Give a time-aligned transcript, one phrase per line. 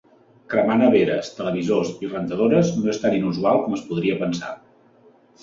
[0.51, 4.53] Cremar neveres, televisors i rentadores no és tan inusual com es podria pensar.